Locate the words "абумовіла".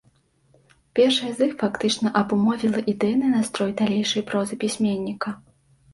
2.21-2.79